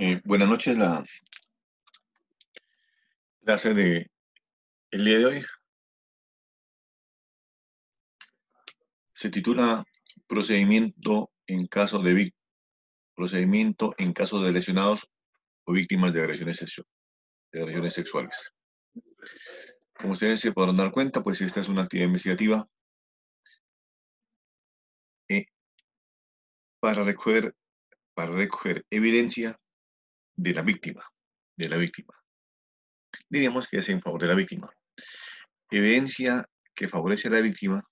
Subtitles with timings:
[0.00, 1.04] Eh, buenas noches, la
[3.40, 4.08] clase de
[4.92, 5.44] el día de hoy
[9.12, 9.84] se titula
[10.28, 12.32] Procedimiento en caso de
[13.16, 15.10] procedimiento en caso de lesionados
[15.64, 16.64] o víctimas de agresiones,
[17.50, 18.52] de agresiones sexuales.
[19.94, 22.68] Como ustedes se podrán dar cuenta, pues esta es una actividad investigativa
[25.28, 25.46] eh,
[26.78, 27.52] para recoger
[28.14, 29.58] para recoger evidencia
[30.38, 31.04] de la víctima,
[31.56, 32.14] de la víctima.
[33.28, 34.70] Diríamos que es en favor de la víctima.
[35.70, 37.82] Evidencia que favorece a la víctima,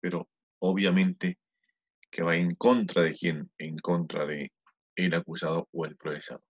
[0.00, 0.28] pero
[0.60, 1.38] obviamente
[2.10, 4.52] que va en contra de quién, en contra de
[4.94, 6.42] el acusado o el procesado.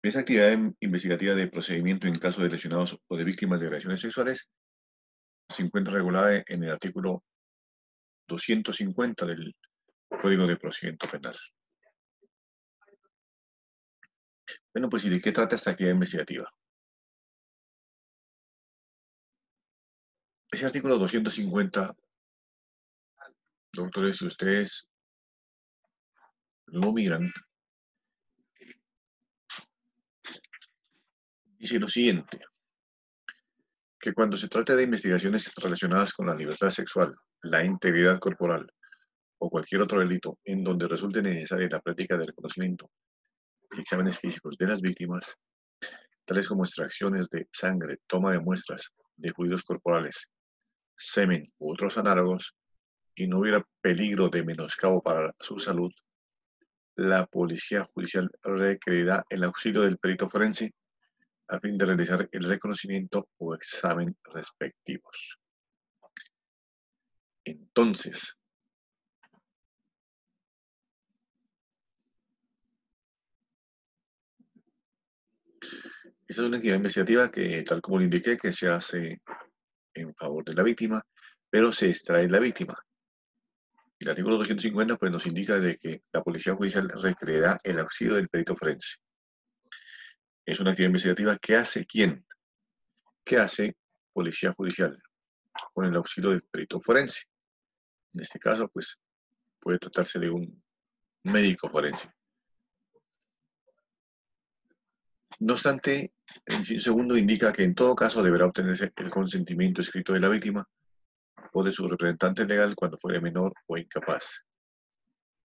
[0.00, 4.48] Esta actividad investigativa de procedimiento en caso de lesionados o de víctimas de agresiones sexuales
[5.48, 7.24] se encuentra regulada en el artículo
[8.26, 9.54] 250 del
[10.20, 11.36] Código de Procedimiento Penal.
[14.72, 16.52] Bueno, pues ¿y de qué trata esta actividad investigativa?
[20.50, 21.96] Ese artículo 250,
[23.72, 24.88] doctores, si ustedes
[26.66, 27.32] lo miran,
[31.58, 32.40] dice lo siguiente,
[33.98, 38.70] que cuando se trata de investigaciones relacionadas con la libertad sexual, la integridad corporal
[39.38, 42.90] o cualquier otro delito en donde resulte necesaria la práctica del reconocimiento
[43.72, 45.36] y exámenes físicos de las víctimas,
[46.24, 50.30] tales como extracciones de sangre, toma de muestras de fluidos corporales,
[50.96, 52.54] semen u otros análogos,
[53.14, 55.92] y no hubiera peligro de menoscabo para su salud,
[56.96, 60.72] la policía judicial requerirá el auxilio del perito forense
[61.48, 65.38] a fin de realizar el reconocimiento o examen respectivos.
[67.46, 68.36] Entonces,
[75.60, 75.72] esa
[76.26, 79.22] es una actividad investigativa que, tal como le indiqué, que se hace
[79.94, 81.00] en favor de la víctima,
[81.48, 82.74] pero se extrae la víctima.
[84.00, 88.28] El artículo 250 pues, nos indica de que la Policía Judicial requerirá el auxilio del
[88.28, 88.96] perito forense.
[90.44, 92.26] Es una actividad investigativa que hace quién?
[93.24, 93.76] ¿Qué hace
[94.12, 95.00] Policía Judicial?
[95.72, 97.22] Con el auxilio del perito forense.
[98.16, 98.98] En este caso, pues
[99.60, 100.64] puede tratarse de un
[101.24, 102.10] médico forense.
[105.40, 106.14] No obstante,
[106.46, 110.66] el segundo indica que en todo caso deberá obtenerse el consentimiento escrito de la víctima
[111.52, 114.46] o de su representante legal cuando fuere menor o incapaz.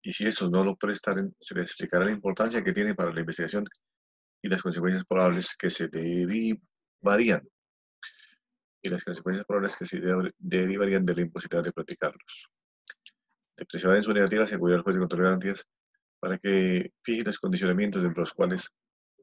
[0.02, 3.20] Y si eso no lo prestaren, se le explicará la importancia que tiene para la
[3.20, 3.66] investigación
[4.42, 7.46] y las consecuencias probables que se derivarían
[8.82, 10.02] y las consecuencias probables que se
[10.40, 12.51] derivarían de la imposibilidad de practicarlos
[13.64, 15.68] expresar en su negativa se acudirá al juez de control de garantías
[16.20, 18.70] para que fije los condicionamientos dentro de los cuales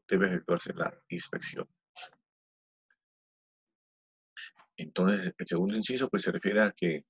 [0.09, 1.69] debe efectuarse la inspección.
[4.77, 7.05] Entonces, el segundo inciso pues se refiere a que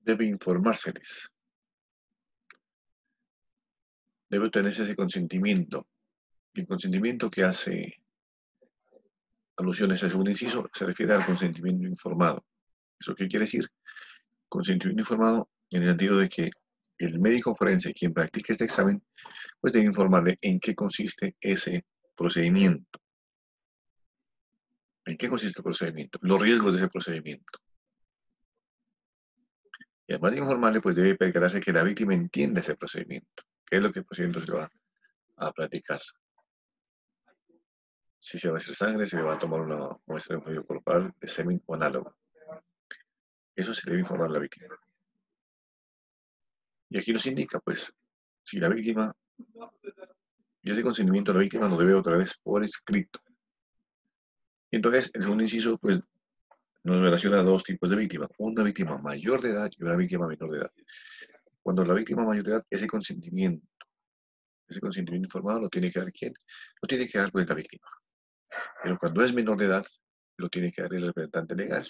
[0.00, 1.30] debe informárseles.
[4.28, 5.86] Debe obtenerse ese consentimiento.
[6.54, 7.99] El consentimiento que hace
[9.60, 12.44] alusiones al segundo inciso se refiere al consentimiento informado.
[12.98, 13.68] ¿Eso qué quiere decir?
[14.48, 16.50] Consentimiento informado en el sentido de que
[16.98, 19.02] el médico forense, quien practique este examen,
[19.60, 21.84] pues debe informarle en qué consiste ese
[22.14, 23.00] procedimiento.
[25.06, 26.18] ¿En qué consiste el procedimiento?
[26.22, 27.58] Los riesgos de ese procedimiento.
[30.06, 33.44] Y además de informarle, pues debe percatarse que la víctima entienda ese procedimiento.
[33.64, 34.70] ¿Qué es lo que el procedimiento se va
[35.36, 36.00] a practicar?
[38.22, 40.64] Si se va a hacer sangre, se le va a tomar una muestra de fluido
[40.64, 42.14] corporal de semen o análogo.
[43.56, 44.78] Eso se debe informar a la víctima.
[46.90, 47.92] Y aquí nos indica, pues,
[48.42, 49.12] si la víctima,
[50.62, 53.20] y ese consentimiento de la víctima lo debe otra vez por escrito.
[54.70, 55.98] Y entonces, el segundo inciso, pues,
[56.82, 58.28] nos relaciona a dos tipos de víctimas.
[58.38, 60.72] Una víctima mayor de edad y una víctima menor de edad.
[61.62, 63.66] Cuando la víctima mayor de edad, ese consentimiento
[64.68, 66.32] Ese consentimiento informado lo tiene que dar quién?
[66.80, 67.86] Lo tiene que dar pues la víctima.
[68.82, 69.84] Pero cuando es menor de edad,
[70.36, 71.86] lo tiene que dar el representante legal.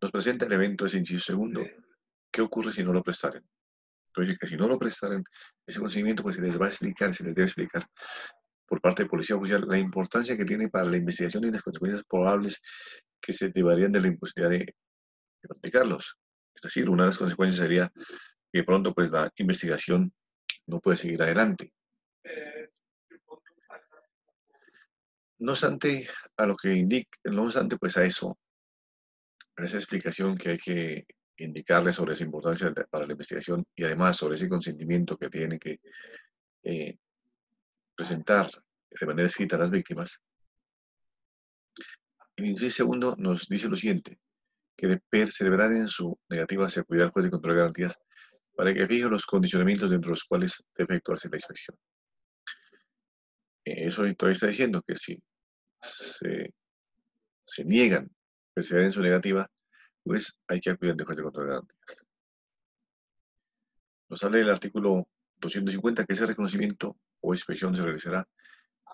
[0.00, 1.64] Nos presenta el evento ese inciso segundo.
[2.30, 3.44] ¿Qué ocurre si no lo prestaren?
[4.08, 5.22] Entonces, que si no lo prestaren,
[5.66, 7.84] ese consentimiento pues se les va a explicar, se les debe explicar
[8.66, 12.02] por parte de Policía Oficial la importancia que tiene para la investigación y las consecuencias
[12.08, 12.60] probables
[13.20, 16.16] que se derivarían de la imposibilidad de, de practicarlos.
[16.54, 17.92] Es decir, una de las consecuencias sería
[18.52, 20.12] que pronto pues la investigación
[20.66, 21.72] no puede seguir adelante.
[25.38, 28.38] No obstante, a lo que indica, no obstante, pues a eso,
[29.56, 31.06] a esa explicación que hay que
[31.38, 35.80] indicarle sobre esa importancia para la investigación y además sobre ese consentimiento que tiene que
[36.62, 36.98] eh,
[37.94, 38.50] presentar
[38.90, 40.22] de manera escrita a las víctimas.
[42.36, 44.18] El segundo nos dice lo siguiente,
[44.76, 47.98] que de perseverar en su negativa hacia cuidar al juez de control de garantías
[48.54, 51.76] para que fije los condicionamientos dentro de los cuales debe efectuarse la inspección.
[53.66, 55.20] Eso todavía está diciendo que si
[55.82, 56.54] se,
[57.44, 58.08] se niegan
[58.62, 59.50] su negativa,
[60.04, 62.06] pues hay que acudir al juez de control de garantías.
[64.08, 65.08] Nos sale el artículo
[65.38, 68.26] 250 que ese reconocimiento o inspección se realizará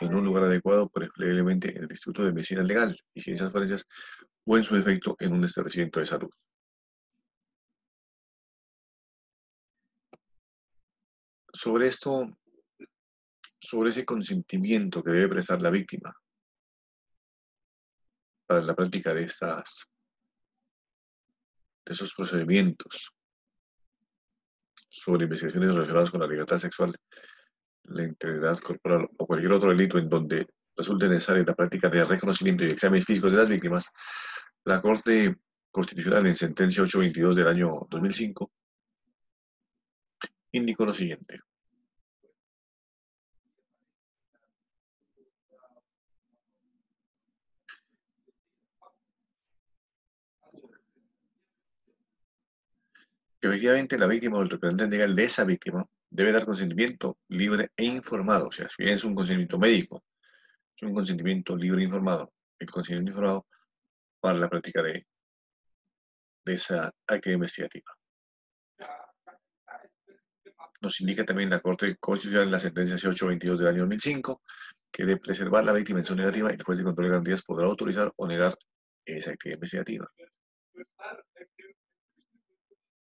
[0.00, 3.86] en un lugar adecuado, preferiblemente en el Instituto de Medicina Legal y Ciencias Forenses
[4.44, 6.30] o en su defecto en un establecimiento de salud.
[11.52, 12.34] Sobre esto,
[13.72, 16.14] sobre ese consentimiento que debe prestar la víctima
[18.46, 19.88] para la práctica de estas
[21.82, 23.14] de esos procedimientos
[24.90, 26.94] sobre investigaciones relacionadas con la libertad sexual,
[27.84, 30.46] la integridad corporal o cualquier otro delito en donde
[30.76, 33.88] resulte necesaria la práctica de reconocimiento y exámenes físicos de las víctimas,
[34.66, 35.34] la Corte
[35.70, 38.52] Constitucional en sentencia 822 del año 2005
[40.52, 41.40] indicó lo siguiente.
[53.42, 57.72] Que efectivamente la víctima o el representante legal de esa víctima debe dar consentimiento libre
[57.76, 58.46] e informado.
[58.46, 60.04] O sea, si es un consentimiento médico,
[60.76, 62.32] es un consentimiento libre e informado.
[62.56, 63.46] El consentimiento informado
[64.20, 65.04] para la práctica de,
[66.44, 67.92] de esa actividad investigativa.
[70.80, 74.40] Nos indica también la Corte Constitucional en la sentencia C822 del año 2005
[74.92, 77.66] que de preservar la víctima en su negativa, el juez de control de garantías podrá
[77.66, 78.54] autorizar o negar
[79.04, 80.06] esa actividad investigativa.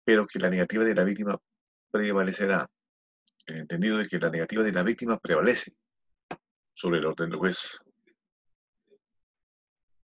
[0.08, 1.38] Pero que la negativa de la víctima
[1.92, 2.66] prevalecerá
[3.46, 5.76] el entendido de que la negativa de la víctima prevalece
[6.74, 7.78] sobre el orden del juez.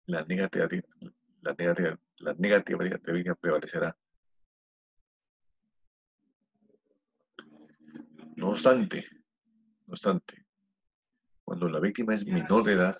[0.06, 0.66] La negativa,
[1.42, 3.96] la negativa, la negativa de la víctima prevalecerá.
[8.34, 9.06] No obstante,
[9.86, 10.46] no obstante,
[11.44, 12.96] cuando la víctima es menor de edad,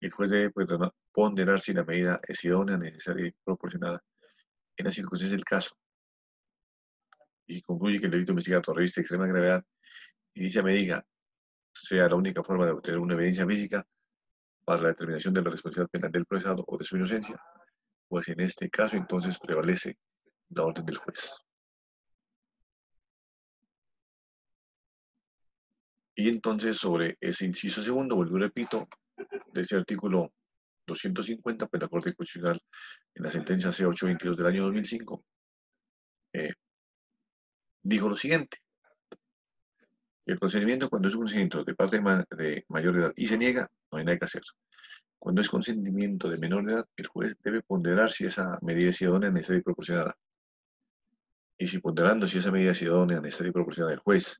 [0.00, 0.52] el juez debe
[1.10, 4.04] ponderar si la medida es idónea, necesaria y proporcionada
[4.76, 5.74] en las circunstancias del caso
[7.46, 9.64] y concluye que el delito investigado reviste extrema gravedad
[10.34, 11.04] y dicha medida
[11.72, 13.86] sea la única forma de obtener una evidencia física
[14.64, 17.40] para la determinación de la responsabilidad penal del procesado o de su inocencia,
[18.08, 19.96] pues en este caso entonces prevalece
[20.50, 21.36] la orden del juez.
[26.16, 28.88] Y entonces sobre ese inciso segundo, vuelvo y repito,
[29.52, 30.32] de ese artículo
[30.86, 32.60] 250, pues la Corte Constitucional
[33.14, 35.24] en la sentencia C822 del año 2005
[36.32, 36.52] eh,
[37.86, 38.58] dijo lo siguiente.
[40.26, 42.00] El consentimiento cuando es un consentimiento de parte
[42.36, 44.42] de mayor edad y se niega, no hay nada que hacer.
[45.18, 49.30] Cuando es consentimiento de menor edad, el juez debe ponderar si esa medida es idónea,
[49.30, 50.16] necesaria y proporcionada.
[51.58, 54.36] Y si ponderando si esa medida es idónea, necesaria y proporcionada, el juez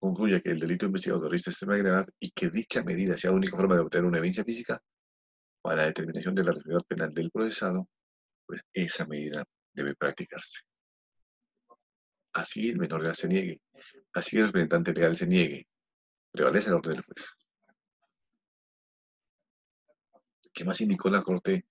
[0.00, 3.36] concluye que el delito investigado de revista extrema gravedad y que dicha medida sea la
[3.36, 4.80] única forma de obtener una evidencia física
[5.62, 7.88] para la determinación de la responsabilidad penal del procesado,
[8.44, 10.67] pues esa medida debe practicarse
[12.38, 13.60] así el menor de edad se niegue,
[14.12, 15.66] así el representante legal se niegue,
[16.30, 17.26] prevalece el orden del juez.
[20.52, 21.66] ¿Qué más indicó la Corte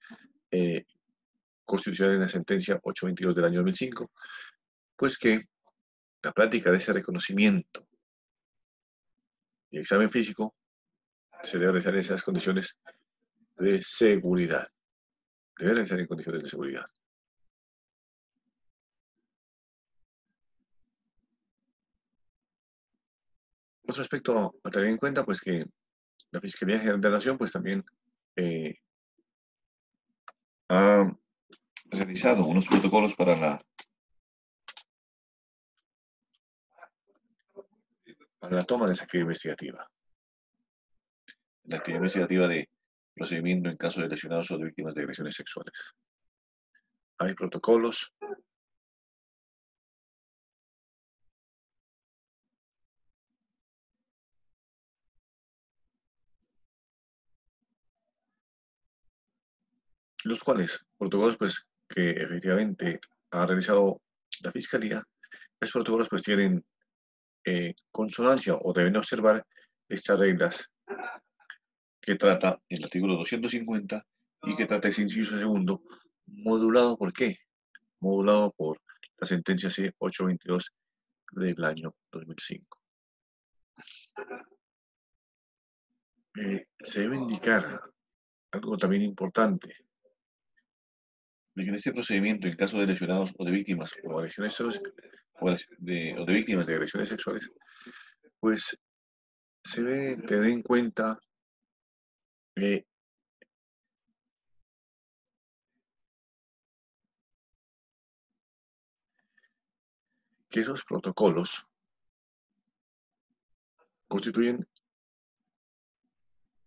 [0.52, 0.86] eh,
[1.66, 4.12] Constitucional en la sentencia 822 del año 2005?
[4.96, 5.46] Pues que
[6.22, 7.88] la práctica de ese reconocimiento
[9.70, 10.56] y examen físico
[11.44, 12.78] se debe realizar en esas condiciones
[13.58, 14.68] de seguridad.
[15.58, 16.86] Debe realizar en condiciones de seguridad.
[23.98, 25.66] Otro aspecto a tener en cuenta, pues que
[26.30, 27.84] la Fiscalía General de la Nación, pues también
[28.36, 28.76] eh,
[30.70, 31.12] ha
[31.86, 33.66] realizado unos protocolos para la
[38.38, 39.90] para la toma de esa actividad investigativa.
[41.64, 42.70] La actividad investigativa de
[43.16, 45.96] procedimiento en caso de lesionados o de víctimas de agresiones sexuales.
[47.18, 48.14] Hay protocolos
[60.24, 63.00] los cuales protocolos pues que efectivamente
[63.32, 64.02] ha realizado
[64.42, 65.04] la Fiscalía,
[65.60, 66.64] estos protocolos pues tienen
[67.46, 69.46] eh, consonancia o deben observar
[69.90, 70.70] estas reglas
[72.02, 74.06] que trata el artículo 250
[74.44, 75.82] y que trata ese inciso segundo,
[76.26, 77.38] modulado por qué?
[78.00, 78.82] Modulado por
[79.18, 80.72] la sentencia C822
[81.32, 82.78] del año 2005.
[86.36, 87.82] Eh, se debe indicar
[88.52, 89.76] algo también importante,
[91.58, 94.70] en este procedimiento, en caso de lesionados o de víctimas o agresiones o
[95.80, 97.50] de, o de víctimas de agresiones sexuales,
[98.40, 98.78] pues
[99.64, 101.20] se debe tener en cuenta
[102.56, 102.86] que
[110.52, 111.66] esos protocolos
[114.08, 114.68] constituyen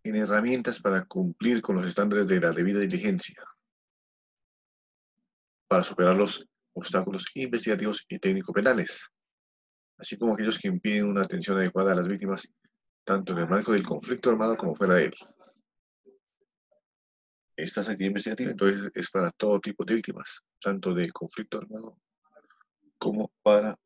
[0.02, 3.50] en herramientas para cumplir con los estándares de la debida diligencia
[5.70, 9.08] para superar los obstáculos investigativos y técnico-penales,
[9.98, 12.48] así como aquellos que impiden una atención adecuada a las víctimas,
[13.04, 15.14] tanto en el marco del conflicto armado como fuera de él.
[17.54, 21.96] Esta actividad investigativa entonces es para todo tipo de víctimas, tanto de conflicto armado
[22.98, 23.78] como para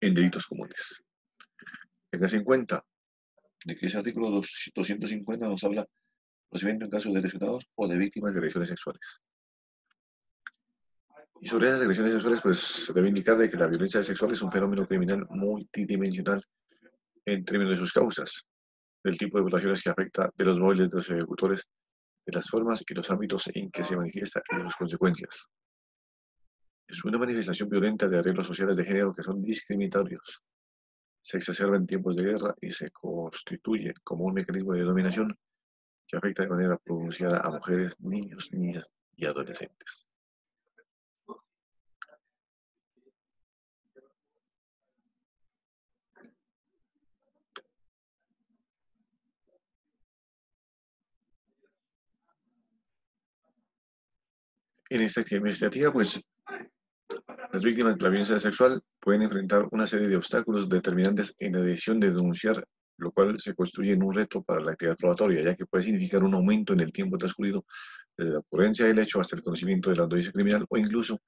[0.00, 1.00] en delitos comunes.
[2.10, 2.84] Téngase en cuenta
[3.64, 5.86] de que ese artículo 250 nos habla
[6.48, 9.20] procedimiento en casos de lesionados o de víctimas de agresiones sexuales.
[11.40, 14.42] Y sobre esas agresiones sexuales, pues se debe indicar de que la violencia sexual es
[14.42, 16.42] un fenómeno criminal multidimensional
[17.24, 18.46] en términos de sus causas,
[19.04, 21.68] del tipo de violaciones que afecta, de los móviles de los ejecutores,
[22.24, 25.48] de las formas y los ámbitos en que se manifiesta y de sus consecuencias.
[26.88, 30.40] Es una manifestación violenta de arreglos sociales de género que son discriminatorios.
[31.20, 35.36] Se exacerba en tiempos de guerra y se constituye como un mecanismo de dominación
[36.06, 40.05] que afecta de manera pronunciada a mujeres, niños, niñas y adolescentes.
[54.88, 56.22] En esta actividad administrativa, pues
[57.52, 61.60] las víctimas de la violencia sexual pueden enfrentar una serie de obstáculos determinantes en la
[61.60, 62.64] decisión de denunciar,
[62.98, 66.22] lo cual se construye en un reto para la actividad probatoria, ya que puede significar
[66.22, 67.64] un aumento en el tiempo transcurrido
[68.16, 71.18] desde la ocurrencia del hecho hasta el conocimiento de la noticia criminal o incluso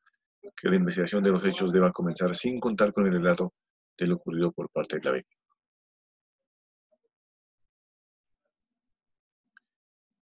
[0.57, 3.55] que la investigación de los hechos deba comenzar sin contar con el relato
[3.97, 5.43] de lo ocurrido por parte de la víctima.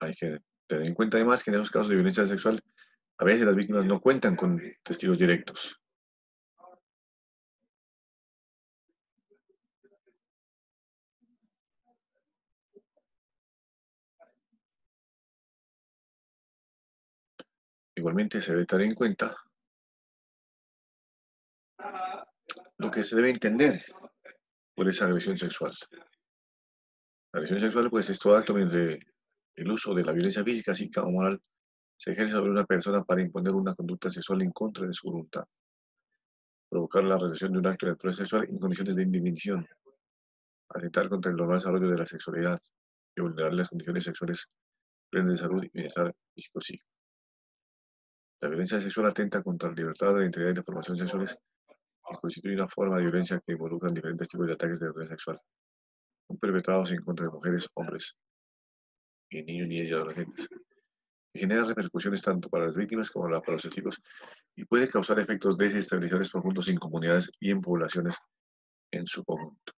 [0.01, 2.63] Hay que tener en cuenta además que en esos casos de violencia sexual
[3.19, 5.77] a veces las víctimas no cuentan con testigos directos.
[17.95, 19.37] Igualmente se debe tener en cuenta
[22.79, 23.81] lo que se debe entender
[24.75, 25.73] por esa agresión sexual.
[27.33, 28.99] La agresión sexual pues es todo acto de
[29.55, 31.41] el uso de la violencia física, psíquica o moral
[32.03, 35.45] se ejerce sobre una persona para imponer una conducta sexual en contra de su voluntad,
[36.69, 39.65] provocar la realización de un acto de naturaleza sexual en condiciones de indivisión,
[40.71, 42.59] atentar contra el normal desarrollo de la sexualidad
[43.15, 44.49] y vulnerar las condiciones sexuales
[45.11, 46.91] plenas de salud y bienestar físico psíquico.
[48.41, 51.39] La violencia sexual atenta contra la libertad, la integridad y la formación sexuales
[51.71, 55.41] y constituye una forma de violencia que involucra diferentes tipos de ataques de naturaleza sexual,
[56.41, 58.17] perpetrados en contra de mujeres, hombres
[59.31, 60.49] y niños, niñas y adolescentes
[61.35, 64.01] genera repercusiones tanto para las víctimas como para los testigos
[64.55, 68.17] y puede causar efectos desestabilizadores profundos en comunidades y en poblaciones
[68.91, 69.73] en su conjunto.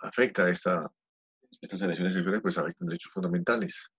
[0.00, 0.88] Afecta esta,
[1.60, 3.90] estas elecciones sexuales, pues afectan derechos fundamentales,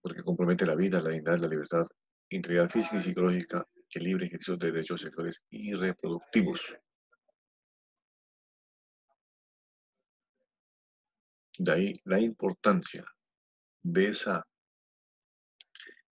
[0.00, 1.86] porque compromete la vida, la dignidad, la libertad,
[2.28, 6.76] integridad física y psicológica, el libre ejercicio de derechos sexuales y reproductivos.
[11.58, 13.04] De ahí la importancia
[13.84, 14.44] de, esa,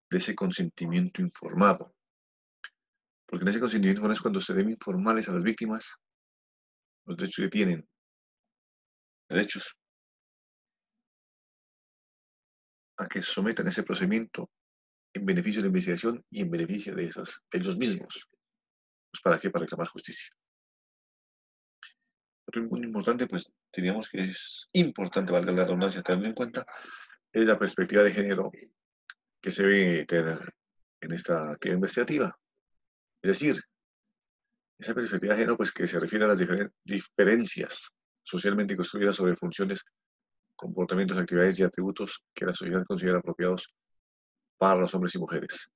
[0.09, 1.95] de ese consentimiento informado.
[3.25, 5.95] Porque en ese consentimiento informado es cuando se deben informarles a las víctimas
[7.05, 7.87] los derechos que tienen.
[9.29, 9.75] Derechos
[12.97, 14.51] a que sometan ese procedimiento
[15.13, 18.27] en beneficio de la investigación y en beneficio de esas, ellos mismos.
[19.11, 19.49] Pues ¿Para qué?
[19.49, 20.29] Para reclamar justicia.
[22.45, 26.65] Otro muy importante, pues diríamos que es importante, valga la redundancia, tenerlo en cuenta,
[27.31, 28.51] es la perspectiva de género
[29.41, 30.05] que se ve
[31.01, 32.39] en esta actividad investigativa.
[33.21, 33.61] Es decir,
[34.77, 36.39] esa perspectiva de género pues, que se refiere a las
[36.83, 37.89] diferencias
[38.23, 39.83] socialmente construidas sobre funciones,
[40.55, 43.67] comportamientos, actividades y atributos que la sociedad considera apropiados
[44.57, 45.69] para los hombres y mujeres.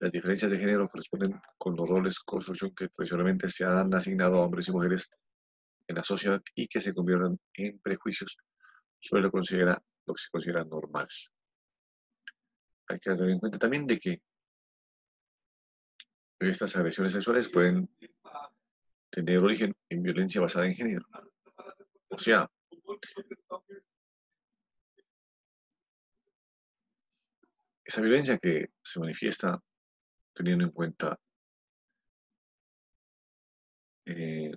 [0.00, 4.44] Las diferencias de género corresponden con los roles construcción que tradicionalmente se han asignado a
[4.44, 5.08] hombres y mujeres
[5.88, 8.36] en la sociedad y que se convierten en prejuicios
[9.00, 11.06] sobre lo, considera, lo que se considera normal.
[12.88, 14.22] Hay que tener en cuenta también de que
[16.40, 17.88] estas agresiones sexuales pueden
[19.10, 21.04] tener origen en violencia basada en género.
[22.08, 22.50] O sea,
[27.84, 29.62] esa violencia que se manifiesta
[30.34, 31.18] teniendo en cuenta
[34.06, 34.52] eh,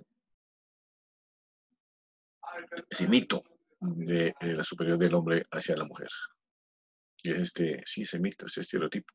[2.88, 3.51] ese mito
[3.82, 6.08] de, la superioridad del hombre hacia la mujer.
[7.22, 9.12] Y es este, sí, ese mito, ese estereotipo.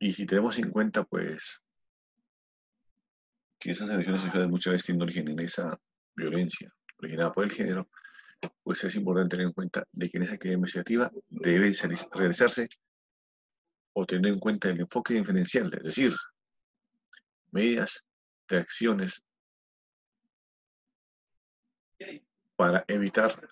[0.00, 1.60] Y si tenemos en cuenta, pues,
[3.58, 5.78] que esas agresiones sexuales muchas veces tienen origen en esa
[6.14, 7.88] violencia originada por el género,
[8.62, 11.72] pues es importante tener en cuenta de que en esa actividad investigativa debe
[12.12, 12.68] realizarse
[13.94, 16.14] o tener en cuenta el enfoque diferencial, es decir,
[17.50, 18.04] medidas
[18.48, 19.22] de acciones
[22.56, 23.48] para evitar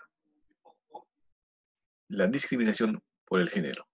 [2.09, 3.87] la discriminación por el género.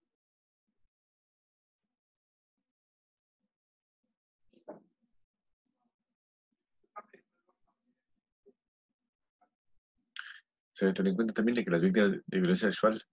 [10.73, 13.03] Se debe tener en cuenta también de que las víctimas de violencia sexual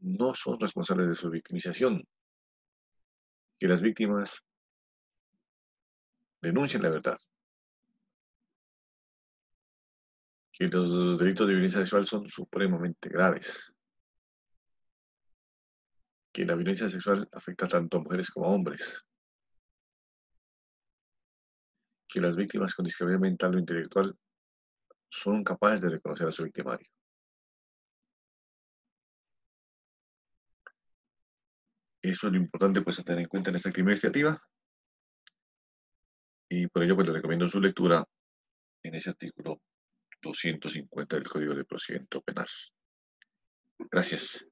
[0.00, 2.06] no son responsables de su victimización,
[3.58, 4.44] que las víctimas
[6.40, 7.18] denuncien la verdad,
[10.52, 13.72] que los delitos de violencia sexual son supremamente graves,
[16.32, 19.04] que la violencia sexual afecta tanto a mujeres como a hombres,
[22.08, 24.16] que las víctimas con discapacidad mental o intelectual
[25.08, 26.88] son capaces de reconocer a su victimario.
[32.02, 34.42] Eso es lo importante pues, a tener en cuenta en esta actividad investigativa.
[36.52, 38.04] Y por ello pues, les recomiendo su lectura
[38.82, 39.60] en ese artículo
[40.20, 42.48] 250 del Código de Procedimiento Penal.
[43.90, 44.44] Gracias.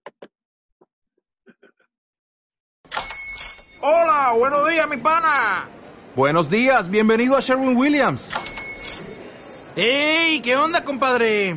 [3.83, 5.69] Hola, buenos días, mi pana.
[6.15, 8.31] Buenos días, bienvenido a Sherwin Williams.
[9.75, 10.41] ¡Ey!
[10.41, 11.57] ¿Qué onda, compadre?